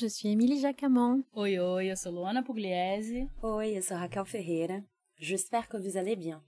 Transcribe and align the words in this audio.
Je 0.00 0.06
suis 0.06 0.30
Émilie 0.30 0.58
Jacamon. 0.58 1.22
Oi, 1.34 1.58
oi, 1.58 1.90
eu 1.90 1.96
sou 1.96 2.10
Luana 2.10 2.42
Pugliese. 2.42 3.28
Oi, 3.42 3.76
eu 3.76 3.82
sou 3.82 3.98
Raquel 3.98 4.24
Ferreira. 4.24 4.82
J'espère 5.18 5.68
que 5.68 5.76
vous 5.76 5.94
allez 5.94 6.16
bien. 6.16 6.40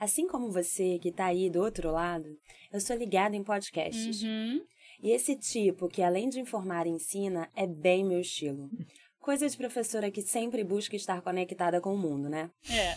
Assim 0.00 0.26
como 0.26 0.50
você 0.50 0.98
que 0.98 1.12
tá 1.12 1.26
aí 1.26 1.50
do 1.50 1.60
outro 1.60 1.90
lado, 1.90 2.38
eu 2.72 2.80
sou 2.80 2.96
ligada 2.96 3.36
em 3.36 3.44
podcasts. 3.44 4.22
Uhum. 4.22 4.64
E 5.02 5.10
esse 5.10 5.36
tipo, 5.36 5.86
que 5.86 6.02
além 6.02 6.30
de 6.30 6.40
informar 6.40 6.86
ensina, 6.86 7.50
é 7.54 7.66
bem 7.66 8.06
meu 8.06 8.20
estilo. 8.20 8.70
Coisa 9.20 9.46
de 9.46 9.56
professora 9.58 10.10
que 10.10 10.22
sempre 10.22 10.64
busca 10.64 10.96
estar 10.96 11.20
conectada 11.20 11.82
com 11.82 11.92
o 11.92 11.98
mundo, 11.98 12.30
né? 12.30 12.50
É. 12.70 12.94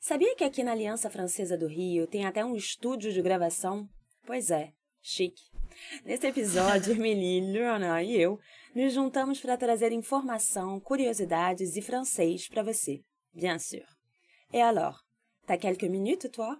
Sabia 0.00 0.34
que 0.34 0.44
aqui 0.44 0.62
na 0.62 0.72
Aliança 0.72 1.10
Francesa 1.10 1.58
do 1.58 1.66
Rio 1.66 2.06
tem 2.06 2.24
até 2.24 2.42
um 2.42 2.56
estúdio 2.56 3.12
de 3.12 3.20
gravação? 3.20 3.86
Pois 4.24 4.50
é, 4.50 4.72
chique. 5.02 5.55
Nesse 6.04 6.26
episódio, 6.26 6.92
Emily, 6.96 7.52
Luana 7.52 8.02
e 8.02 8.20
eu 8.20 8.38
nos 8.74 8.92
juntamos 8.92 9.40
para 9.40 9.56
trazer 9.56 9.92
informação, 9.92 10.78
curiosidades 10.80 11.76
e 11.76 11.82
francês 11.82 12.48
para 12.48 12.62
você. 12.62 13.02
Bien 13.34 13.58
sûr. 13.58 13.84
Et 14.52 14.60
alors, 14.62 14.98
t'as 15.46 15.58
quelques 15.58 15.90
minutes, 15.90 16.30
toi? 16.30 16.56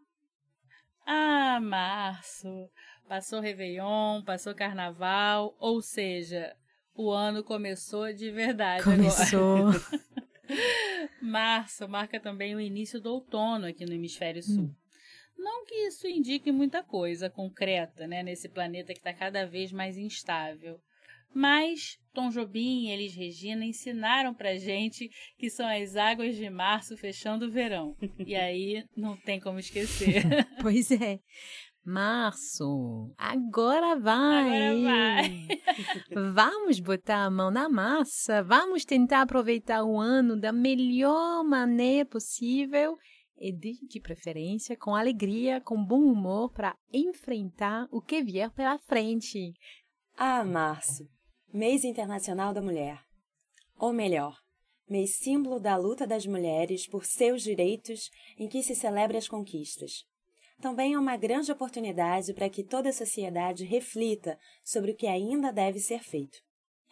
Ah, 1.07 1.61
março. 1.61 2.69
Passou 3.09 3.41
Réveillon, 3.41 4.23
passou 4.25 4.55
Carnaval, 4.55 5.55
ou 5.61 5.81
seja, 5.81 6.57
o 6.95 7.11
ano 7.11 7.45
começou 7.45 8.13
de 8.13 8.31
verdade 8.33 8.83
Começou. 8.83 9.69
agora. 9.69 9.81
Março 11.23 11.89
marca 11.89 12.21
também 12.21 12.55
o 12.55 12.61
início 12.61 13.01
do 13.01 13.13
outono 13.13 13.67
aqui 13.67 13.85
no 13.85 13.93
hemisfério 13.93 14.43
sul. 14.43 14.71
Não 15.37 15.65
que 15.65 15.75
isso 15.75 16.07
indique 16.07 16.51
muita 16.51 16.83
coisa 16.83 17.29
concreta, 17.29 18.07
né, 18.07 18.23
nesse 18.23 18.49
planeta 18.49 18.93
que 18.93 19.01
está 19.01 19.13
cada 19.13 19.47
vez 19.47 19.73
mais 19.73 19.97
instável. 19.97 20.81
Mas 21.35 21.99
Tom 22.15 22.31
Jobim 22.31 22.87
e 22.87 22.91
Elis 22.91 23.15
Regina 23.15 23.65
ensinaram 23.65 24.33
pra 24.33 24.57
gente 24.57 25.11
que 25.39 25.51
são 25.51 25.69
as 25.69 25.95
águas 25.95 26.35
de 26.35 26.49
março 26.49 26.97
fechando 26.97 27.47
o 27.47 27.51
verão. 27.51 27.95
E 28.27 28.35
aí 28.35 28.83
não 28.97 29.17
tem 29.17 29.39
como 29.39 29.59
esquecer. 29.59 30.23
pois 30.63 30.91
é. 30.91 31.21
Março, 31.85 33.15
agora 33.17 33.95
vai. 33.95 34.67
Agora 34.67 34.83
vai. 34.83 35.49
Vamos 36.35 36.81
botar 36.81 37.27
a 37.27 37.31
mão 37.31 37.51
na 37.51 37.69
massa, 37.69 38.43
vamos 38.43 38.85
tentar 38.85 39.23
aproveitar 39.23 39.85
o 39.85 39.97
ano 39.97 40.37
da 40.37 40.53
melhor 40.53 41.45
maneira 41.45 42.05
possível 42.05 42.99
e, 43.39 43.53
de, 43.53 43.75
de 43.87 44.01
preferência, 44.01 44.77
com 44.77 44.95
alegria, 44.95 45.61
com 45.61 45.83
bom 45.83 46.01
humor 46.01 46.51
para 46.53 46.77
enfrentar 46.93 47.89
o 47.91 48.01
que 48.01 48.23
vier 48.23 48.51
pela 48.51 48.79
frente. 48.79 49.53
Ah, 50.17 50.45
março. 50.45 51.09
Mês 51.53 51.85
Internacional 51.85 52.53
da 52.53 52.63
Mulher. 52.63 53.01
Ou 53.79 53.93
melhor, 53.93 54.39
mês 54.89 55.17
símbolo 55.17 55.61
da 55.61 55.77
luta 55.77 56.07
das 56.07 56.27
mulheres 56.27 56.87
por 56.87 57.05
seus 57.05 57.43
direitos 57.43 58.11
em 58.39 58.49
que 58.49 58.63
se 58.63 58.75
celebra 58.75 59.19
as 59.19 59.29
conquistas. 59.29 60.05
Também 60.61 60.95
é 60.95 60.99
uma 60.99 61.17
grande 61.17 61.53
oportunidade 61.53 62.33
para 62.33 62.49
que 62.49 62.65
toda 62.65 62.89
a 62.89 62.93
sociedade 62.93 63.65
reflita 63.65 64.39
sobre 64.65 64.93
o 64.93 64.97
que 64.97 65.07
ainda 65.07 65.53
deve 65.53 65.79
ser 65.79 66.03
feito. 66.03 66.39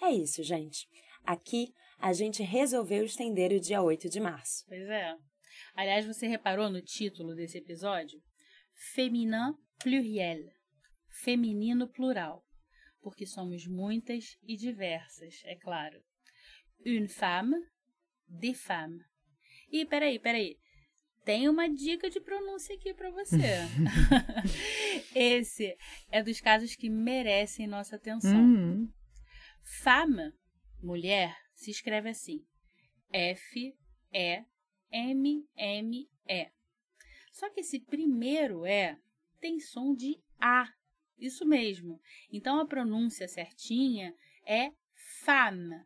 É 0.03 0.11
isso, 0.11 0.43
gente. 0.43 0.87
Aqui 1.25 1.73
a 1.99 2.13
gente 2.13 2.43
resolveu 2.43 3.05
estender 3.05 3.53
o 3.53 3.61
dia 3.61 3.83
8 3.83 4.11
de 4.11 4.21
março. 4.21 4.65
Pois 4.69 4.87
é. 4.89 5.17
Aliás, 5.75 6.07
você 6.07 6.27
reparou 6.27 6.71
no 6.71 6.83
título 6.83 7.35
desse 7.35 7.59
episódio? 7.59 8.21
Féminin 8.95 9.55
pluriel. 9.83 10.51
Feminino 11.23 11.89
plural. 11.89 12.45
Porque 13.01 13.27
somos 13.27 13.67
muitas 13.67 14.37
e 14.43 14.57
diversas, 14.57 15.43
é 15.45 15.57
claro. 15.57 16.01
Une 16.85 17.09
femme, 17.09 17.57
des 18.27 18.61
femmes. 18.61 19.05
E 19.71 19.85
peraí, 19.85 20.19
peraí. 20.19 20.57
Tem 21.25 21.49
uma 21.49 21.69
dica 21.69 22.11
de 22.11 22.21
pronúncia 22.21 22.75
aqui 22.75 22.93
para 22.93 23.11
você. 23.11 23.37
Esse 25.15 25.77
é 26.11 26.23
dos 26.23 26.41
casos 26.41 26.77
que 26.77 26.91
merecem 26.91 27.67
nossa 27.67 27.97
atenção. 27.97 28.39
Hum, 28.39 28.93
Femme, 29.65 30.33
mulher, 30.83 31.35
se 31.55 31.71
escreve 31.71 32.11
assim: 32.11 32.45
F-E-M-M-E. 34.95 36.51
Só 37.33 37.51
que 37.51 37.61
esse 37.61 37.81
primeiro 37.81 38.65
E 38.65 38.97
tem 39.41 39.59
som 39.59 39.93
de 39.93 40.21
A. 40.41 40.69
Isso 41.19 41.45
mesmo. 41.45 42.01
Então 42.33 42.61
a 42.61 42.67
pronúncia 42.67 43.27
certinha 43.27 44.15
é 44.47 44.71
femme. 45.25 45.85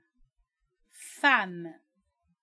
Femme. 1.20 1.74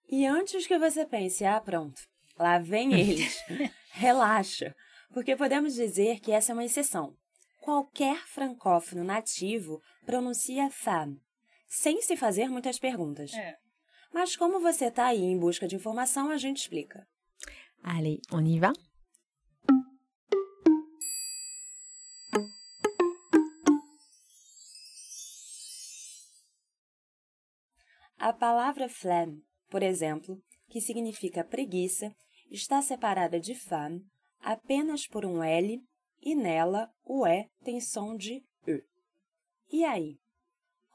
E 0.10 0.26
antes 0.26 0.66
que 0.66 0.78
você 0.78 1.06
pense, 1.06 1.46
ah, 1.46 1.62
pronto, 1.62 2.02
lá 2.38 2.58
vem 2.58 2.94
eles. 3.00 3.38
Relaxa, 3.92 4.76
porque 5.14 5.36
podemos 5.36 5.74
dizer 5.74 6.20
que 6.20 6.32
essa 6.32 6.52
é 6.52 6.54
uma 6.54 6.66
exceção. 6.66 7.16
Qualquer 7.60 8.18
francófono 8.28 9.04
nativo 9.04 9.82
pronuncia 10.06 10.70
femme, 10.70 11.20
sem 11.68 12.02
se 12.02 12.16
fazer 12.16 12.50
muitas 12.50 12.78
perguntas. 12.78 13.34
É. 13.34 13.58
Mas 14.16 14.34
como 14.38 14.62
você 14.62 14.86
está 14.86 15.08
aí 15.08 15.24
em 15.24 15.38
busca 15.38 15.68
de 15.68 15.76
informação, 15.76 16.30
a 16.30 16.38
gente 16.38 16.62
explica. 16.62 17.06
Allez, 17.84 18.22
on 18.32 18.46
y 18.46 18.58
va? 18.58 18.72
A 28.18 28.32
palavra 28.32 28.88
flemme, 28.88 29.44
por 29.70 29.84
exemplo, 29.84 30.42
que 30.70 30.80
significa 30.80 31.44
preguiça, 31.44 32.16
está 32.50 32.82
separada 32.82 33.38
de 33.38 33.54
femme 33.54 34.02
apenas 34.40 35.06
por 35.06 35.26
um 35.26 35.44
L 35.44 35.78
e 36.22 36.36
nela 36.36 36.90
o 37.04 37.28
E 37.28 37.50
tem 37.66 37.82
som 37.82 38.16
de 38.16 38.42
E. 38.66 38.82
E 39.74 39.84
aí? 39.84 40.18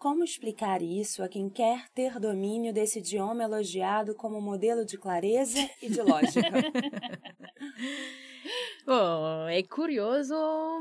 Como 0.01 0.25
explicar 0.25 0.81
isso 0.81 1.23
a 1.23 1.29
quem 1.29 1.51
quer 1.51 1.91
ter 1.91 2.19
domínio 2.19 2.73
desse 2.73 3.01
idioma 3.01 3.45
elogiado 3.45 4.15
como 4.15 4.41
modelo 4.41 4.83
de 4.83 4.97
clareza 4.97 5.59
e 5.83 5.91
de 5.91 6.01
lógica? 6.01 6.41
Bom, 8.87 9.47
é 9.47 9.63
curioso, 9.63 10.35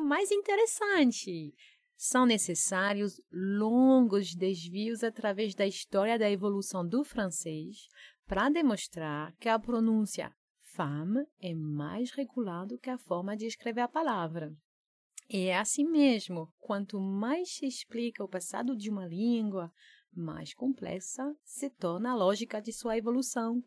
mas 0.06 0.32
interessante. 0.32 1.54
São 1.98 2.26
necessários 2.26 3.20
longos 3.30 4.34
desvios 4.34 5.04
através 5.04 5.54
da 5.54 5.68
história 5.68 6.18
da 6.18 6.32
evolução 6.32 6.88
do 6.88 7.04
francês 7.04 7.90
para 8.26 8.50
demonstrar 8.50 9.36
que 9.38 9.50
a 9.50 9.60
pronúncia 9.60 10.32
femme 10.62 11.26
é 11.42 11.54
mais 11.54 12.12
regular 12.12 12.66
do 12.66 12.80
que 12.80 12.90
a 12.90 12.98
forma 12.98 13.36
de 13.36 13.48
escrever 13.48 13.82
a 13.82 13.90
palavra. 13.90 14.56
E 15.30 15.46
é 15.46 15.58
assim 15.58 15.86
mesmo, 15.86 16.52
quanto 16.58 17.00
mais 17.00 17.56
se 17.56 17.68
explica 17.68 18.24
o 18.24 18.28
passado 18.28 18.76
de 18.76 18.90
uma 18.90 19.06
língua, 19.06 19.72
mais 20.12 20.56
complexa 20.56 21.24
se 21.44 21.70
torna 21.70 22.12
a 22.12 22.16
lógica 22.16 22.60
de 22.60 22.74
sua 22.74 22.98
evolução. 22.98 23.62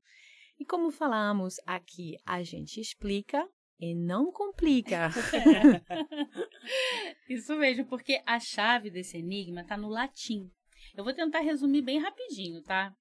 E 0.59 0.65
como 0.65 0.91
falamos 0.91 1.57
aqui, 1.65 2.17
a 2.27 2.43
gente 2.43 2.81
explica 2.81 3.49
e 3.79 3.95
não 3.95 4.33
complica. 4.33 5.11
Isso 7.31 7.57
mesmo, 7.57 7.87
porque 7.87 8.21
a 8.27 8.41
chave 8.41 8.91
desse 8.91 9.19
enigma 9.19 9.63
está 9.63 9.77
no 9.77 9.89
latim. 9.89 10.51
Eu 10.97 11.05
vou 11.05 11.15
tentar 11.15 11.41
resumir 11.41 11.83
bem 11.83 12.01
rapidinho, 12.01 12.61
tá? 12.63 12.93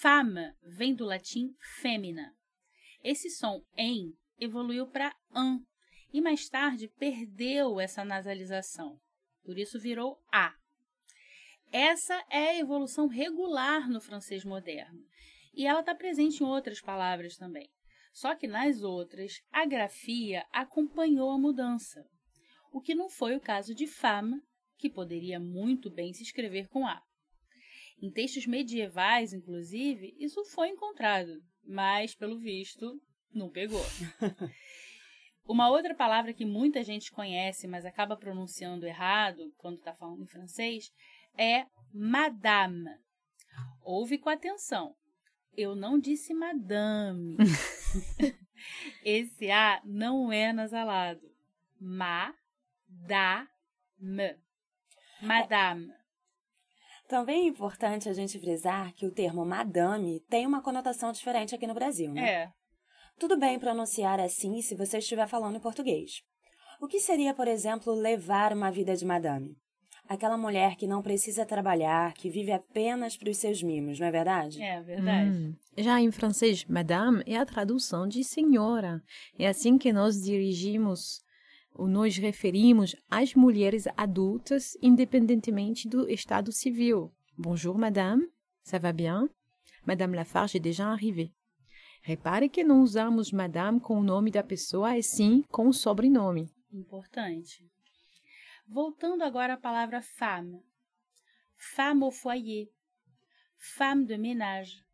Fama 0.00 0.56
vem 0.62 0.92
do 0.92 1.04
latim 1.04 1.54
fêmina. 1.80 2.34
Esse 3.02 3.30
som 3.30 3.62
em 3.76 4.12
evoluiu 4.38 4.88
para 4.88 5.14
an 5.32 5.60
e 6.16 6.20
mais 6.22 6.48
tarde 6.48 6.88
perdeu 6.98 7.78
essa 7.78 8.02
nasalização. 8.02 8.98
Por 9.44 9.58
isso 9.58 9.78
virou 9.78 10.18
a. 10.32 10.54
Essa 11.70 12.14
é 12.30 12.48
a 12.48 12.58
evolução 12.58 13.06
regular 13.06 13.86
no 13.86 14.00
francês 14.00 14.42
moderno. 14.42 14.98
E 15.52 15.66
ela 15.66 15.80
está 15.80 15.94
presente 15.94 16.42
em 16.42 16.46
outras 16.46 16.80
palavras 16.80 17.36
também. 17.36 17.70
Só 18.14 18.34
que 18.34 18.46
nas 18.46 18.80
outras, 18.82 19.42
a 19.52 19.66
grafia 19.66 20.46
acompanhou 20.50 21.32
a 21.32 21.38
mudança, 21.38 22.02
o 22.72 22.80
que 22.80 22.94
não 22.94 23.10
foi 23.10 23.36
o 23.36 23.40
caso 23.40 23.74
de 23.74 23.86
femme, 23.86 24.40
que 24.78 24.88
poderia 24.88 25.38
muito 25.38 25.90
bem 25.90 26.14
se 26.14 26.22
escrever 26.22 26.66
com 26.68 26.86
A. 26.86 27.02
Em 28.00 28.10
textos 28.10 28.46
medievais, 28.46 29.34
inclusive, 29.34 30.16
isso 30.18 30.42
foi 30.46 30.70
encontrado, 30.70 31.44
mas, 31.62 32.14
pelo 32.14 32.38
visto, 32.38 32.98
não 33.34 33.50
pegou. 33.50 33.84
Uma 35.48 35.68
outra 35.70 35.94
palavra 35.94 36.32
que 36.32 36.44
muita 36.44 36.82
gente 36.82 37.12
conhece, 37.12 37.68
mas 37.68 37.84
acaba 37.84 38.16
pronunciando 38.16 38.86
errado 38.86 39.52
quando 39.56 39.78
está 39.78 39.94
falando 39.94 40.22
em 40.22 40.26
francês, 40.26 40.92
é 41.38 41.66
madame. 41.92 42.90
Ouve 43.82 44.18
com 44.18 44.28
atenção. 44.28 44.94
Eu 45.56 45.74
não 45.74 45.98
disse 45.98 46.34
madame. 46.34 47.36
Esse 49.04 49.50
A 49.50 49.80
não 49.84 50.32
é 50.32 50.52
nasalado. 50.52 51.30
Ma, 51.80 52.34
da, 52.88 53.46
me. 53.98 54.36
Madame. 55.22 55.92
Também 57.08 57.44
é 57.44 57.48
importante 57.48 58.08
a 58.08 58.12
gente 58.12 58.38
frisar 58.40 58.92
que 58.92 59.06
o 59.06 59.12
termo 59.12 59.44
madame 59.44 60.20
tem 60.28 60.44
uma 60.44 60.60
conotação 60.60 61.12
diferente 61.12 61.54
aqui 61.54 61.66
no 61.66 61.74
Brasil, 61.74 62.12
né? 62.12 62.28
É. 62.28 62.52
Tudo 63.18 63.38
bem 63.38 63.58
pronunciar 63.58 64.20
assim 64.20 64.60
se 64.60 64.74
você 64.74 64.98
estiver 64.98 65.26
falando 65.26 65.56
em 65.56 65.60
português. 65.60 66.22
O 66.80 66.86
que 66.86 67.00
seria, 67.00 67.32
por 67.32 67.48
exemplo, 67.48 67.94
levar 67.94 68.52
uma 68.52 68.70
vida 68.70 68.94
de 68.94 69.06
madame? 69.06 69.56
Aquela 70.06 70.36
mulher 70.36 70.76
que 70.76 70.86
não 70.86 71.02
precisa 71.02 71.46
trabalhar, 71.46 72.12
que 72.12 72.28
vive 72.28 72.52
apenas 72.52 73.16
para 73.16 73.30
os 73.30 73.38
seus 73.38 73.62
mimos, 73.62 73.98
não 73.98 74.06
é 74.06 74.10
verdade? 74.10 74.62
É 74.62 74.80
verdade. 74.82 75.30
Hum. 75.30 75.54
Já 75.76 76.00
em 76.00 76.12
francês, 76.12 76.64
madame 76.66 77.22
é 77.26 77.36
a 77.36 77.46
tradução 77.46 78.06
de 78.06 78.22
senhora. 78.22 79.02
É 79.38 79.48
assim 79.48 79.78
que 79.78 79.92
nós 79.92 80.22
dirigimos 80.22 81.24
ou 81.74 81.88
nos 81.88 82.16
referimos 82.18 82.94
às 83.10 83.34
mulheres 83.34 83.86
adultas, 83.96 84.76
independentemente 84.80 85.88
do 85.88 86.08
estado 86.08 86.52
civil. 86.52 87.12
Bonjour, 87.36 87.76
madame. 87.76 88.28
Ça 88.62 88.78
va 88.78 88.92
bien? 88.92 89.28
Madame 89.86 90.14
Lafarge 90.14 90.56
est 90.56 90.62
déjà 90.62 90.88
arrivée. 90.88 91.32
Repare 92.06 92.48
que 92.48 92.62
não 92.62 92.82
usamos 92.82 93.32
madame 93.32 93.80
com 93.80 93.98
o 93.98 94.02
nome 94.02 94.30
da 94.30 94.44
pessoa, 94.44 94.96
e 94.96 95.02
sim 95.02 95.42
com 95.50 95.66
o 95.66 95.72
sobrenome. 95.72 96.48
Importante. 96.72 97.68
Voltando 98.68 99.24
agora 99.24 99.54
à 99.54 99.56
palavra 99.56 100.00
femme. 100.00 100.62
Femme 101.56 102.04
au 102.04 102.12
foyer. 102.12 102.68
Femme 103.58 104.06
de 104.06 104.16
ménage. 104.16 104.84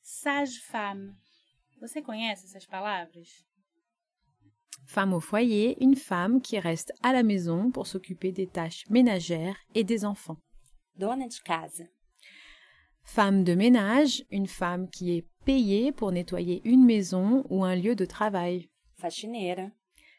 Sage-femme. 0.00 1.12
Você 1.82 2.00
conhece 2.00 2.46
essas 2.46 2.64
palavras? 2.64 3.28
Femme 4.86 5.12
au 5.12 5.20
foyer, 5.20 5.76
une 5.78 5.96
femme 5.96 6.40
qui 6.40 6.58
reste 6.58 6.94
à 7.02 7.12
la 7.12 7.22
maison 7.22 7.70
pour 7.70 7.86
s'occuper 7.86 8.32
des 8.32 8.46
tâches 8.46 8.88
ménagères 8.88 9.58
et 9.74 9.84
des 9.84 10.02
enfants. 10.02 10.38
Dona 10.96 11.28
de 11.28 11.42
casa. 11.44 11.84
Femme 13.08 13.42
de 13.42 13.54
ménage, 13.54 14.22
une 14.30 14.46
femme 14.46 14.90
qui 14.90 15.16
est 15.16 15.26
payée 15.46 15.92
pour 15.92 16.12
nettoyer 16.12 16.60
une 16.66 16.84
maison 16.84 17.42
ou 17.48 17.64
un 17.64 17.74
lieu 17.74 17.96
de 17.96 18.04
travail. 18.04 18.68
Faxineira. 18.98 19.70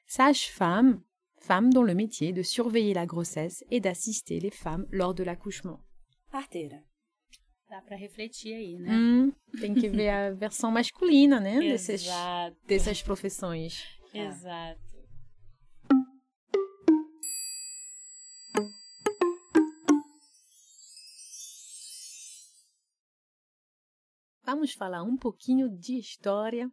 Sage-femme, 0.07 1.03
femme 1.38 1.71
dont 1.71 1.83
le 1.83 1.94
métier 1.94 2.30
est 2.30 2.33
de 2.33 2.41
surveiller 2.41 2.95
la 2.95 3.06
grossesse 3.06 3.63
et 3.69 3.80
d'assister 3.80 4.39
les 4.39 4.50
femmes 4.50 4.88
lors 4.89 5.13
de 5.13 5.24
l'accouchement. 5.24 5.80
Parteira. 6.31 6.77
Dá 7.69 7.80
para 7.83 7.95
refletir 7.95 8.56
aí, 8.56 8.80
né? 8.80 8.92
Hum, 8.92 9.33
tem 9.62 9.75
que 9.75 9.88
ver 9.88 10.09
a 10.09 10.31
versão 10.31 10.71
masculina, 10.71 11.39
né? 11.39 11.59
Desses, 11.62 12.01
Exato. 12.07 12.57
dessas 12.68 13.03
profissões. 13.03 13.85
Exato. 14.12 14.81
Vamos 24.51 24.73
falar 24.73 25.03
um 25.03 25.15
pouquinho 25.15 25.69
de 25.69 25.99
história. 25.99 26.71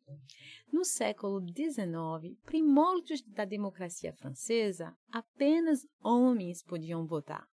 No 0.72 0.82
século 0.82 1.42
XIX, 1.42 2.34
primórdios 2.42 3.20
da 3.20 3.44
democracia 3.44 4.14
francesa, 4.14 4.96
apenas 5.12 5.86
homens 6.02 6.62
podiam 6.62 7.06
votar. 7.06 7.46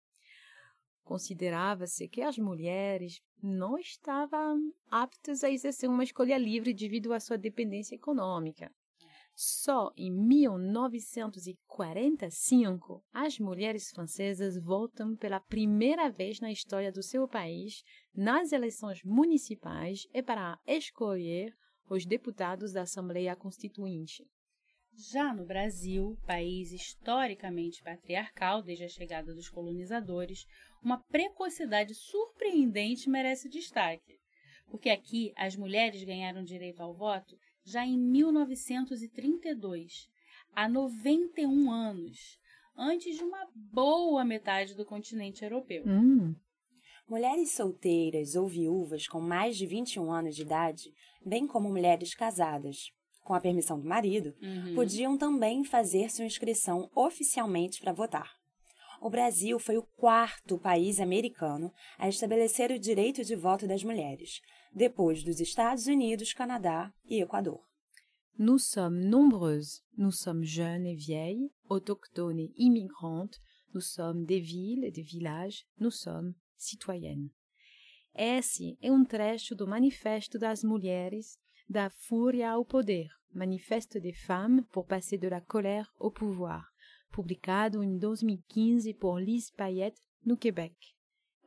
Considerava-se 1.02 2.06
que 2.06 2.20
as 2.20 2.36
mulheres 2.36 3.22
não 3.42 3.78
estavam 3.78 4.60
aptas 4.90 5.42
a 5.42 5.50
exercer 5.50 5.88
uma 5.88 6.04
escolha 6.04 6.36
livre 6.36 6.74
devido 6.74 7.14
à 7.14 7.18
sua 7.18 7.38
dependência 7.38 7.94
econômica. 7.94 8.70
Só 9.42 9.90
em 9.96 10.10
1945 10.10 13.02
as 13.10 13.38
mulheres 13.38 13.90
francesas 13.90 14.62
votam 14.62 15.16
pela 15.16 15.40
primeira 15.40 16.10
vez 16.10 16.40
na 16.40 16.52
história 16.52 16.92
do 16.92 17.02
seu 17.02 17.26
país 17.26 17.82
nas 18.14 18.52
eleições 18.52 19.02
municipais 19.02 20.06
e 20.12 20.22
para 20.22 20.60
escolher 20.66 21.56
os 21.88 22.04
deputados 22.04 22.74
da 22.74 22.82
Assembleia 22.82 23.34
Constituinte. 23.34 24.22
Já 25.10 25.32
no 25.32 25.46
Brasil, 25.46 26.18
país 26.26 26.70
historicamente 26.70 27.82
patriarcal 27.82 28.62
desde 28.62 28.84
a 28.84 28.88
chegada 28.88 29.34
dos 29.34 29.48
colonizadores, 29.48 30.44
uma 30.82 31.02
precocidade 31.04 31.94
surpreendente 31.94 33.08
merece 33.08 33.48
destaque. 33.48 34.20
Porque 34.66 34.90
aqui 34.90 35.32
as 35.34 35.56
mulheres 35.56 36.04
ganharam 36.04 36.44
direito 36.44 36.82
ao 36.82 36.94
voto 36.94 37.38
já 37.70 37.86
em 37.86 37.98
1932, 37.98 40.08
há 40.54 40.68
91 40.68 41.70
anos, 41.70 42.38
antes 42.76 43.16
de 43.16 43.24
uma 43.24 43.46
boa 43.54 44.24
metade 44.24 44.74
do 44.74 44.84
continente 44.84 45.42
europeu. 45.44 45.84
Hum, 45.86 46.34
Mulheres 47.08 47.52
solteiras 47.52 48.36
ou 48.36 48.46
viúvas 48.46 49.08
com 49.08 49.20
mais 49.20 49.56
de 49.56 49.66
21 49.66 50.12
anos 50.12 50.36
de 50.36 50.42
idade, 50.42 50.92
bem 51.26 51.44
como 51.44 51.68
mulheres 51.68 52.14
casadas, 52.14 52.76
com 53.24 53.34
a 53.34 53.40
permissão 53.40 53.80
do 53.80 53.88
marido, 53.88 54.32
Uhum. 54.40 54.74
podiam 54.76 55.18
também 55.18 55.64
fazer 55.64 56.08
sua 56.08 56.24
inscrição 56.24 56.88
oficialmente 56.94 57.80
para 57.80 57.92
votar. 57.92 58.30
O 59.00 59.10
Brasil 59.10 59.58
foi 59.58 59.76
o 59.76 59.82
quarto 59.96 60.56
país 60.58 61.00
americano 61.00 61.72
a 61.98 62.08
estabelecer 62.08 62.70
o 62.70 62.78
direito 62.78 63.24
de 63.24 63.34
voto 63.34 63.66
das 63.66 63.82
mulheres, 63.82 64.40
depois 64.72 65.22
dos 65.24 65.40
Estados 65.40 65.86
Unidos, 65.86 66.32
Canadá 66.32 66.92
e 67.04 67.20
Equador. 67.20 67.60
Nous 68.38 68.58
sommes 68.58 69.04
nombreuses, 69.04 69.82
nous 69.96 70.12
sommes 70.12 70.44
jeunes 70.44 70.86
et 70.86 70.96
vieilles, 70.96 71.50
autochtones 71.68 72.40
et 72.40 72.52
immigrantes, 72.56 73.38
nous 73.74 73.82
sommes 73.82 74.24
des 74.24 74.40
villes 74.40 74.84
et 74.84 74.90
des 74.90 75.02
villages, 75.02 75.66
nous 75.78 75.90
sommes 75.90 76.34
citoyennes. 76.56 77.30
Esse 78.14 78.76
é 78.82 78.90
um 78.90 79.04
trecho 79.04 79.54
do 79.54 79.66
Manifesto 79.66 80.38
das 80.38 80.64
Mulheres 80.64 81.38
da 81.68 81.90
Fúria 81.90 82.50
ao 82.50 82.64
Poder, 82.64 83.08
Manifeste 83.32 84.00
des 84.00 84.12
Femmes 84.12 84.64
pour 84.72 84.86
passer 84.86 85.16
de 85.16 85.28
la 85.28 85.40
colère 85.40 85.92
au 85.98 86.10
pouvoir, 86.10 86.72
publicado 87.12 87.82
em 87.82 87.96
2015 87.96 88.92
por 88.94 89.20
Lise 89.20 89.52
Payette, 89.52 90.00
no 90.24 90.36
Quebec. 90.36 90.74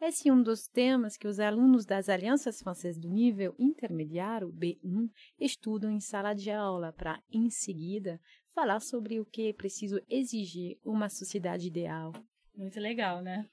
Esse 0.05 0.27
é 0.27 0.33
um 0.33 0.43
dos 0.43 0.67
temas 0.67 1.15
que 1.15 1.29
os 1.29 1.39
alunos 1.39 1.85
das 1.85 2.09
alianças 2.09 2.61
francesas 2.61 2.99
do 2.99 3.07
nível 3.07 3.55
intermediário 3.57 4.51
B1 4.51 5.09
estudam 5.39 5.89
em 5.89 6.01
sala 6.01 6.33
de 6.33 6.51
aula 6.51 6.91
para, 6.91 7.23
em 7.31 7.49
seguida, 7.49 8.19
falar 8.53 8.81
sobre 8.81 9.21
o 9.21 9.25
que 9.25 9.47
é 9.47 9.53
preciso 9.53 10.01
exigir 10.09 10.77
uma 10.83 11.07
sociedade 11.07 11.67
ideal. 11.67 12.11
Muito 12.53 12.81
legal, 12.81 13.21
né? 13.21 13.49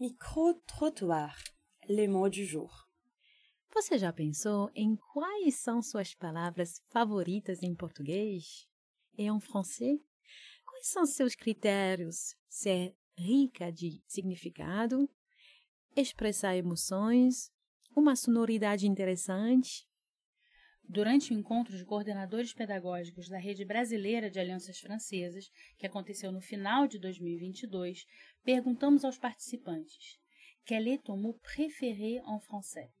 Micro-trottoir, 0.00 1.36
le 1.86 2.08
mot 2.08 2.34
du 2.34 2.46
jour. 2.46 2.87
Você 3.80 3.96
já 3.96 4.12
pensou 4.12 4.68
em 4.74 4.96
quais 4.96 5.54
são 5.54 5.80
suas 5.80 6.12
palavras 6.12 6.82
favoritas 6.88 7.62
em 7.62 7.76
português 7.76 8.66
e 9.16 9.22
em 9.22 9.40
francês? 9.40 10.00
Quais 10.64 10.88
são 10.88 11.06
seus 11.06 11.36
critérios? 11.36 12.34
Ser 12.48 12.96
rica 13.16 13.70
de 13.70 14.02
significado, 14.08 15.08
expressar 15.94 16.56
emoções, 16.56 17.52
uma 17.94 18.16
sonoridade 18.16 18.88
interessante? 18.88 19.86
Durante 20.82 21.32
o 21.32 21.38
encontro 21.38 21.76
de 21.76 21.84
coordenadores 21.84 22.52
pedagógicos 22.52 23.28
da 23.28 23.38
Rede 23.38 23.64
Brasileira 23.64 24.28
de 24.28 24.40
Alianças 24.40 24.80
Francesas, 24.80 25.52
que 25.78 25.86
aconteceu 25.86 26.32
no 26.32 26.40
final 26.40 26.88
de 26.88 26.98
2022, 26.98 28.04
perguntamos 28.42 29.04
aos 29.04 29.18
participantes: 29.18 30.18
Quel 30.66 30.88
est 30.88 31.04
ton 31.04 31.16
mot 31.16 31.38
préféré 31.40 32.20
en 32.26 32.40
français? 32.40 32.97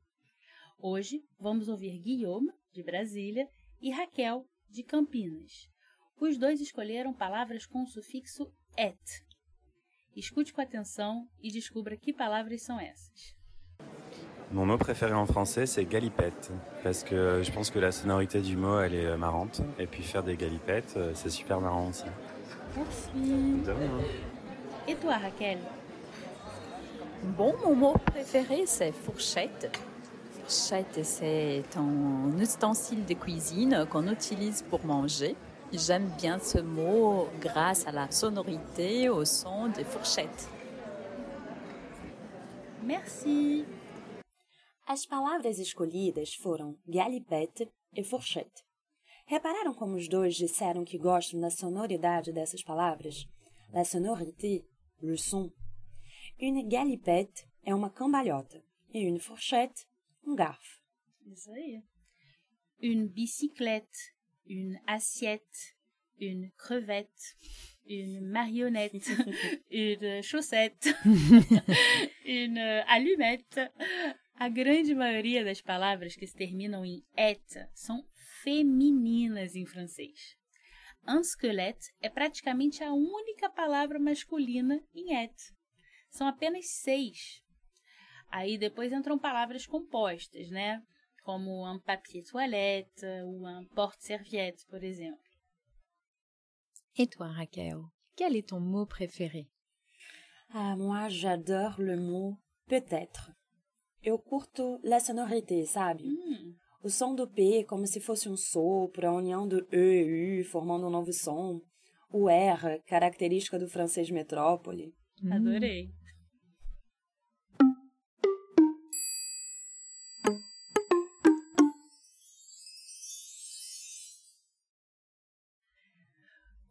Hoje 0.80 1.24
vamos 1.40 1.68
ouvir 1.68 1.98
Guillaume, 1.98 2.52
de 2.72 2.84
Brasília, 2.84 3.48
e 3.82 3.90
Raquel, 3.90 4.46
de 4.70 4.84
Campinas. 4.84 5.68
Os 6.20 6.38
dois 6.38 6.60
escolheram 6.60 7.12
palavras 7.12 7.66
com 7.66 7.82
o 7.82 7.86
sufixo 7.88 8.48
et. 8.76 8.96
Escute 10.14 10.52
com 10.52 10.60
atenção 10.60 11.26
e 11.42 11.50
descubra 11.50 11.96
que 11.96 12.12
palavras 12.12 12.62
são 12.62 12.78
essas. 12.78 13.36
Mon 14.52 14.64
mot 14.66 14.78
préféré 14.78 15.14
en 15.14 15.26
français, 15.26 15.66
c'est 15.66 15.84
galipette, 15.84 16.52
parce 16.84 17.02
que 17.02 17.42
je 17.42 17.50
pense 17.50 17.70
que 17.70 17.80
la 17.80 17.90
sonorité 17.90 18.40
du 18.40 18.56
mot, 18.56 18.80
elle 18.80 18.94
est 18.94 19.16
marrante, 19.16 19.60
et 19.80 19.86
puis 19.88 20.04
faire 20.04 20.22
des 20.22 20.36
galipettes, 20.36 20.96
euh, 20.96 21.12
c'est 21.12 21.28
super 21.28 21.60
marrant 21.60 21.88
aussi. 21.88 22.06
Merci. 22.76 23.10
De 23.66 23.72
rien. 23.72 23.90
Et 24.86 24.94
toi, 24.94 25.16
Raquel 25.18 25.58
Bon, 27.36 27.52
mon 27.64 27.74
mot 27.74 27.94
préféré, 28.06 28.64
c'est 28.64 28.92
fourchette. 28.92 29.76
Fourchette, 30.48 31.04
c'est 31.04 31.76
un 31.76 32.38
ustensile 32.40 33.04
de 33.04 33.12
cuisine 33.12 33.86
qu'on 33.90 34.10
utilise 34.10 34.62
pour 34.62 34.82
manger. 34.82 35.36
J'aime 35.74 36.10
bien 36.16 36.38
ce 36.38 36.56
mot 36.56 37.28
grâce 37.38 37.86
à 37.86 37.92
la 37.92 38.10
sonorité, 38.10 39.10
au 39.10 39.26
son 39.26 39.68
des 39.68 39.84
fourchettes. 39.84 40.48
Merci. 42.82 43.66
As 44.86 45.04
palavras 45.04 45.58
escolhidas 45.58 46.32
foram 46.32 46.78
galipette 46.88 47.70
e 47.94 48.02
fourchette. 48.02 48.64
Repararam 49.26 49.74
como 49.74 49.96
os 49.96 50.08
dois 50.08 50.34
disseram 50.34 50.82
que 50.82 50.96
gostam 50.96 51.40
da 51.40 51.50
sonoridade 51.50 52.32
dessas 52.32 52.62
palavras? 52.62 53.28
La 53.70 53.84
sonorité, 53.84 54.64
le 55.02 55.18
son. 55.18 55.50
Une 56.40 56.66
galipette 56.66 57.46
é 57.62 57.74
uma 57.74 57.90
cambalhota 57.90 58.62
e 58.94 59.06
une 59.06 59.20
fourchette, 59.20 59.86
um 60.28 60.34
garfo. 60.34 60.80
Isso 61.26 61.50
aí. 61.52 61.82
Une 62.80 63.08
bicyclette, 63.08 64.14
une 64.46 64.80
assiette, 64.86 65.76
une 66.20 66.50
crevette, 66.56 67.36
une 67.86 68.20
marionnette, 68.20 69.08
une 69.70 70.22
chaussette, 70.22 70.94
une 72.24 72.58
allumette. 72.86 73.72
A 74.40 74.48
grande 74.48 74.94
maioria 74.94 75.44
das 75.44 75.60
palavras 75.60 76.14
que 76.14 76.24
se 76.24 76.36
terminam 76.36 76.84
em 76.84 77.02
et 77.16 77.42
são 77.74 78.06
femininas 78.44 79.56
em 79.56 79.66
francês. 79.66 80.36
Un 81.08 81.24
squelette 81.24 81.92
é 82.00 82.08
praticamente 82.08 82.84
a 82.84 82.92
única 82.92 83.50
palavra 83.50 83.98
masculina 83.98 84.80
em 84.94 85.14
et. 85.16 85.34
São 86.10 86.28
apenas 86.28 86.66
seis. 86.66 87.42
Aí 88.30 88.58
depois 88.58 88.92
entram 88.92 89.18
palavras 89.18 89.66
compostas, 89.66 90.50
né? 90.50 90.82
Como 91.22 91.64
un 91.66 91.78
papier 91.80 92.22
toilette 92.24 93.04
ou 93.24 93.46
un 93.46 93.66
porte-serviette, 93.74 94.64
por 94.68 94.82
exemplo. 94.82 95.20
Et 96.96 97.06
toi, 97.06 97.28
Raquel, 97.28 97.78
quel 98.16 98.36
est 98.36 98.48
ton 98.48 98.60
mot 98.60 98.86
préféré 98.86 99.46
Ah, 100.50 100.74
moi, 100.76 101.08
j'adore 101.08 101.80
le 101.80 101.96
mot 101.96 102.36
peut-être. 102.66 103.32
Eu 104.02 104.18
curto 104.18 104.80
la 104.82 104.98
sonorité, 105.00 105.66
sabe? 105.66 106.04
Hum, 106.04 106.54
O 106.82 106.88
som 106.88 107.14
do 107.14 107.26
P 107.28 107.64
como 107.64 107.86
se 107.86 108.00
fosse 108.00 108.28
um 108.28 108.36
sopro, 108.36 109.06
a 109.08 109.12
união 109.12 109.46
do 109.46 109.66
E 109.72 110.38
e 110.38 110.40
U 110.40 110.44
formando 110.44 110.86
um 110.86 110.90
novo 110.90 111.12
som. 111.12 111.60
O 112.10 112.28
R, 112.30 112.80
característica 112.86 113.58
do 113.58 113.68
francês 113.68 114.10
metrópole. 114.10 114.94
adorei. 115.30 115.90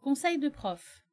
Conseil 0.08 0.38
de 0.38 0.50
prof. 0.50 1.04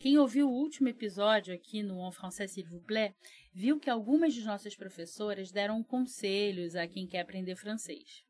Quem 0.00 0.18
ouviu 0.18 0.48
o 0.48 0.52
último 0.52 0.88
episódio 0.88 1.54
aqui 1.54 1.80
no 1.80 2.00
En 2.04 2.10
Français 2.10 2.48
S'il 2.48 2.66
vous 2.66 2.82
plaît, 2.84 3.14
viu 3.54 3.78
que 3.78 3.88
algumas 3.88 4.34
de 4.34 4.42
nossas 4.42 4.74
professoras 4.74 5.52
deram 5.52 5.80
conselhos 5.84 6.74
a 6.74 6.88
quem 6.88 7.06
quer 7.06 7.20
aprender 7.20 7.54
francês. 7.54 8.24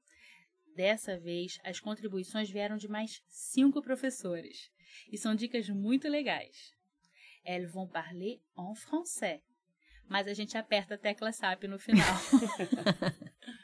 Dessa 0.77 1.19
vez, 1.19 1.59
as 1.65 1.81
contribuições 1.81 2.51
vieram 2.51 2.77
de 2.77 2.89
mais 2.89 3.23
cinco 3.27 3.81
professores. 3.81 4.71
E 5.11 5.17
são 5.17 5.35
dicas 5.35 5.71
muito 5.71 6.07
legais. 6.11 6.75
Elles 7.43 7.73
vont 7.73 7.89
parler 7.89 8.43
en 8.55 8.75
français. 8.75 9.41
Mas 10.11 10.29
a 10.29 10.35
gente 10.35 10.59
aperta 10.59 10.97
a 10.97 10.99
tecla 10.99 11.33
SAP 11.33 11.65
no 11.65 11.79
final. 11.79 12.05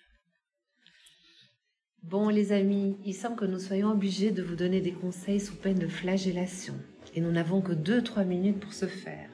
Bon, 2.10 2.30
les 2.30 2.52
amis, 2.52 2.96
il 3.04 3.12
semble 3.12 3.36
que 3.36 3.44
nous 3.44 3.58
soyons 3.58 3.90
obligés 3.90 4.30
de 4.30 4.42
vous 4.42 4.54
donner 4.54 4.80
des 4.80 4.92
conseils 4.92 5.40
sous 5.40 5.54
peine 5.56 5.78
de 5.78 5.86
flagellation. 5.88 6.72
Et 7.14 7.20
nous 7.20 7.30
n'avons 7.30 7.60
que 7.60 7.72
2-3 7.72 8.24
minutes 8.24 8.60
pour 8.60 8.72
ce 8.72 8.86
faire. 8.86 9.28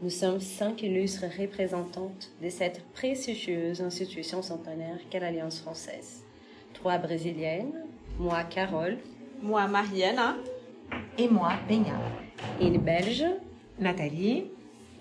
Nous 0.00 0.08
sommes 0.08 0.40
cinq 0.40 0.82
illustres 0.82 1.26
représentantes 1.38 2.30
de 2.42 2.48
cette 2.48 2.82
prestigieuse 2.94 3.82
institution 3.82 4.40
centenaire 4.40 4.96
qu'est 5.10 5.20
l'Alliance 5.20 5.60
française. 5.60 6.24
Trois 6.72 6.96
brésiliennes, 6.96 7.74
moi 8.18 8.42
Carole, 8.44 8.96
Moi, 9.42 9.66
Mariana. 9.68 10.36
Et 11.18 11.28
moi, 11.28 11.52
Peña. 11.68 12.00
une 12.58 12.78
belge 12.78 13.26
Nathalie, 13.78 14.46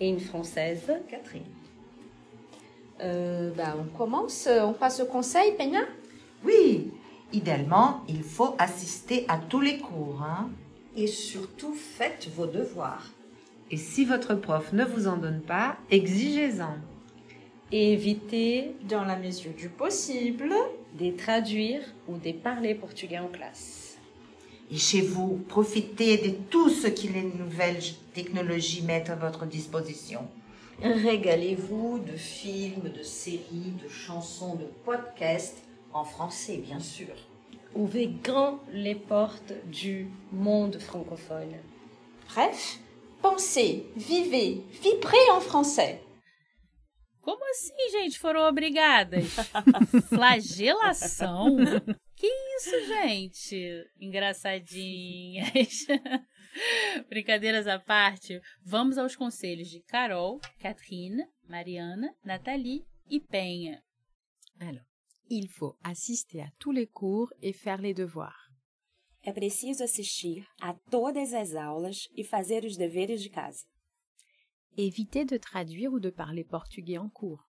et 0.02 0.10
une 0.10 0.20
française. 0.20 0.92
Catherine. 1.08 1.44
Euh, 3.00 3.52
bah, 3.56 3.78
on 3.80 3.98
commence, 3.98 4.50
on 4.52 4.74
passe 4.74 5.00
au 5.00 5.06
conseil, 5.06 5.54
Peña? 5.58 5.84
Oui, 6.44 6.92
idéalement, 7.34 8.04
il 8.08 8.24
faut 8.24 8.56
assister 8.58 9.26
à 9.28 9.38
tous 9.38 9.62
les 9.62 9.80
cours. 9.80 10.22
Hein? 10.24 10.50
Et 10.96 11.08
surtout, 11.08 11.74
faites 11.74 12.30
vos 12.36 12.48
devoirs. 12.48 13.06
Et 13.70 13.78
si 13.78 14.06
votre 14.06 14.36
prof 14.36 14.72
ne 14.74 14.86
vous 14.86 15.08
en 15.08 15.18
donne 15.18 15.42
pas, 15.42 15.78
exigez-en. 15.92 16.76
Et 17.72 17.94
évitez 17.94 18.76
Dans 18.88 19.04
la 19.04 19.18
mesure 19.18 19.54
du 19.54 19.70
possible. 19.70 20.54
de 20.98 21.12
traduire 21.12 21.82
ou 22.08 22.18
de 22.18 22.32
parler 22.32 22.74
portugais 22.74 23.20
en 23.20 23.28
classe. 23.28 23.98
Et 24.72 24.78
chez 24.78 25.02
vous, 25.02 25.40
profitez 25.48 26.18
de 26.18 26.34
tout 26.50 26.70
ce 26.70 26.88
que 26.88 27.14
les 27.14 27.24
nouvelles 27.24 27.84
technologies 28.14 28.82
mettent 28.82 29.10
à 29.10 29.16
votre 29.16 29.46
disposition. 29.46 30.22
Régalez-vous 30.82 32.00
de 32.00 32.18
films, 32.18 32.92
de 32.96 33.04
séries, 33.04 33.74
de 33.84 33.90
chansons, 33.90 34.56
de 34.56 34.66
podcasts, 34.86 35.64
en 35.98 36.06
français 36.06 36.58
bien 36.58 36.80
sûr. 36.80 37.16
Ouvrez 37.76 38.08
grand 38.08 38.60
les 38.72 38.96
portes 38.96 39.54
du 39.66 40.08
monde 40.32 40.80
francophone. 40.80 41.58
Bref, 42.28 42.80
pensez, 43.22 43.86
vivez, 43.96 44.64
vibrez 44.82 45.30
en 45.32 45.42
français. 45.42 46.02
Como 47.22 47.44
assim, 47.52 47.74
gente? 47.92 48.18
Foram 48.18 48.48
obrigadas? 48.48 49.34
Flagelação? 50.08 51.58
Que 52.16 52.28
isso, 52.58 52.86
gente? 52.88 53.86
Engraçadinhas. 54.00 55.86
Brincadeiras 57.10 57.68
à 57.68 57.78
parte, 57.78 58.42
vamos 58.64 58.98
aos 58.98 59.16
conselhos 59.16 59.68
de 59.68 59.82
Carol, 59.82 60.40
Catherine, 60.60 61.24
Mariana, 61.48 62.16
Nathalie 62.24 62.86
e 63.10 63.20
Penha. 63.20 63.84
Alors, 64.60 64.86
il 65.30 65.50
faut 65.50 65.76
assister 65.84 66.42
à 66.42 66.50
tous 66.60 66.72
les 66.72 66.88
cours 66.88 67.32
et 67.42 67.54
faire 67.54 67.82
les 67.82 67.94
devoirs. 67.94 68.48
É 69.24 69.34
preciso 69.34 69.84
assistir 69.84 70.48
a 70.62 70.74
todas 70.90 71.34
as 71.34 71.54
aulas 71.54 72.08
e 72.16 72.24
fazer 72.24 72.64
os 72.64 72.78
deveres 72.78 73.22
de 73.22 73.30
casa. 73.30 73.66
Évitez 74.78 75.26
de 75.26 75.38
traduire 75.38 75.90
ou 75.90 76.00
de 76.00 76.12
parler 76.12 76.46
portugais 76.46 76.98
en 76.98 77.10
cours. 77.10 77.44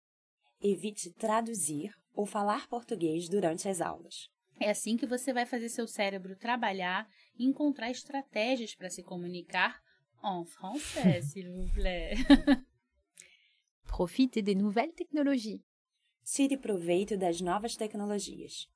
Evite 0.59 1.11
traduzir 1.13 1.93
ou 2.15 2.25
falar 2.25 2.67
português 2.67 3.29
durante 3.29 3.67
as 3.69 3.79
aulas. 3.79 4.27
É 4.59 4.71
assim 4.71 4.97
que 4.97 5.05
você 5.05 5.31
vai 5.31 5.45
fazer 5.45 5.69
seu 5.69 5.87
cérebro 5.87 6.35
trabalhar 6.35 7.07
e 7.37 7.45
encontrar 7.45 7.91
estratégias 7.91 8.73
para 8.73 8.89
se 8.89 9.03
comunicar 9.03 9.79
en 10.23 10.45
français, 10.45 11.21
s'il 11.29 11.51
vous 11.51 11.69
plaît. 11.73 12.15
Profitez 13.85 14.41
des 14.41 14.55
nouvelles 14.55 14.95
technologies. 14.95 15.61
Tire 16.29 16.57
proveito 16.57 17.15
das 17.15 17.39
novas 17.39 17.77
tecnologias. 17.77 18.67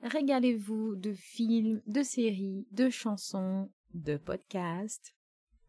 Régalez-vous 0.00 0.96
de 0.96 1.14
films, 1.14 1.82
de 1.86 2.02
séries, 2.02 2.66
de 2.70 2.90
chansons, 2.90 3.68
de 3.92 4.16
podcasts. 4.16 5.12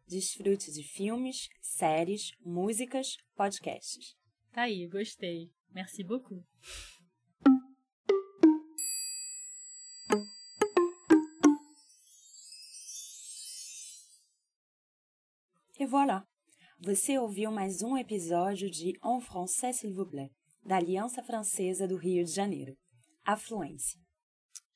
Desfrute 0.08 0.72
de 0.72 0.82
filmes, 0.82 1.50
séries, 1.60 2.32
músicas, 2.42 3.18
podcasts. 3.36 4.16
Tá 4.52 4.62
aí, 4.62 4.88
gostei. 4.88 5.52
Merci 5.70 6.02
beaucoup. 6.02 6.42
E 15.78 15.86
voilà! 15.86 16.26
Você 16.80 17.18
ouviu 17.18 17.52
mais 17.52 17.82
um 17.82 17.98
episódio 17.98 18.70
de 18.70 18.98
En 19.02 19.20
Français 19.20 19.74
s'il 19.74 19.92
vous 19.92 20.08
plaît, 20.08 20.32
da 20.64 20.76
Aliança 20.76 21.22
Francesa 21.22 21.86
do 21.86 21.96
Rio 21.96 22.24
de 22.24 22.30
Janeiro. 22.30 22.76
A 23.24 23.36
Fluência. 23.36 24.00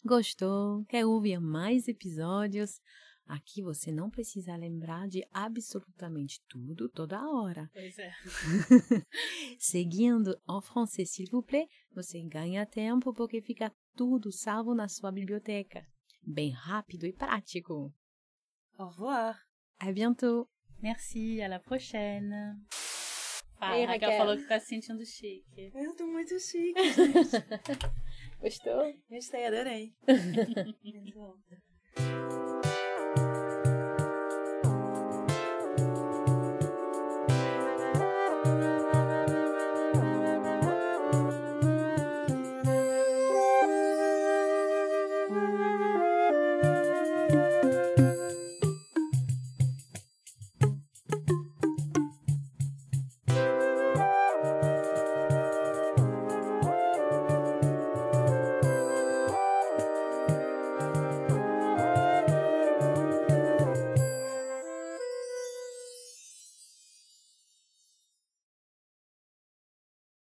Gostou? 0.05 0.85
Quer 0.87 1.05
ouvir 1.05 1.41
mais 1.41 1.89
episódios? 1.89 2.81
Aqui 3.27 3.61
você 3.61 3.91
não 3.91 4.09
precisa 4.09 4.55
lembrar 4.55 5.09
de 5.09 5.27
absolutamente 5.33 6.41
tudo 6.49 6.89
toda 6.89 7.29
hora. 7.29 7.69
Pois 7.73 7.99
é. 7.99 8.13
Seguindo 9.59 10.41
en 10.49 10.61
français, 10.61 11.07
s'il 11.07 11.29
vous 11.31 11.45
plaît, 11.45 11.69
você 11.93 12.23
ganha 12.23 12.65
tempo 12.65 13.13
porque 13.13 13.43
fica 13.43 13.73
tudo 13.97 14.31
salvo 14.31 14.75
na 14.75 14.87
sua 14.87 15.11
biblioteca. 15.11 15.85
Bem 16.23 16.51
rápido 16.51 17.05
e 17.05 17.13
prático. 17.13 17.93
Au 18.79 18.91
revoir. 18.91 19.37
À 19.81 19.91
bientôt. 19.93 20.49
Merci, 20.81 21.41
à 21.43 21.49
la 21.49 21.59
prochaine. 21.59 22.61
Fala, 23.59 23.79
Ei, 23.79 23.85
Raquel 23.87 24.11
Raquel. 24.11 24.19
falou 24.19 24.37
que 24.37 24.47
tá 24.49 24.61
se 24.61 24.67
sentindo 24.67 25.05
chique. 25.05 25.71
Eu 25.75 25.97
tô 25.97 26.07
muito 26.07 26.39
chique, 26.39 26.93
gente. 26.93 27.05
Gostou? 28.41 28.95
Gostei, 29.11 29.47
adorei. 29.47 29.95